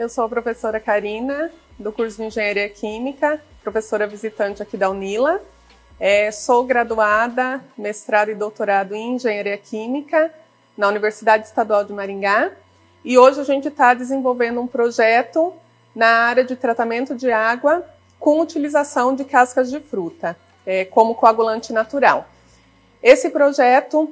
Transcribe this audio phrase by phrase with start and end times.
[0.00, 5.42] eu sou a professora Karina, do curso de Engenharia Química, professora visitante aqui da Unila.
[6.00, 10.32] É, sou graduada, mestrado e doutorado em Engenharia Química
[10.74, 12.50] na Universidade Estadual de Maringá.
[13.04, 15.52] E hoje a gente está desenvolvendo um projeto
[15.94, 17.84] na área de tratamento de água
[18.18, 22.26] com utilização de cascas de fruta é, como coagulante natural.
[23.02, 24.10] Esse projeto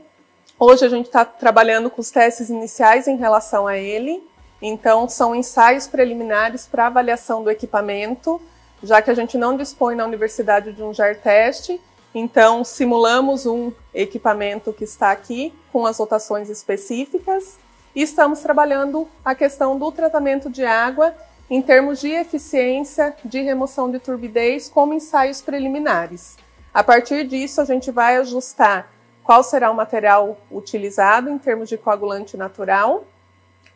[0.61, 4.21] Hoje a gente está trabalhando com os testes iniciais em relação a ele,
[4.61, 8.41] então são ensaios preliminares para avaliação do equipamento,
[8.83, 11.81] já que a gente não dispõe na universidade de um JAR teste,
[12.15, 17.59] então simulamos um equipamento que está aqui com as rotações específicas
[17.95, 21.15] e estamos trabalhando a questão do tratamento de água
[21.51, 26.37] em termos de eficiência de remoção de turbidez como ensaios preliminares.
[26.73, 28.91] A partir disso, a gente vai ajustar
[29.25, 33.05] qual será o material utilizado em termos de coagulante natural,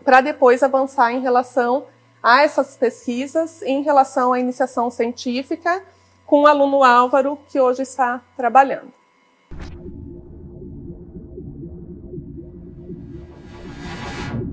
[0.05, 1.87] para depois avançar em relação
[2.23, 5.83] a essas pesquisas, em relação à iniciação científica,
[6.27, 9.02] com o aluno Álvaro, que hoje está trabalhando.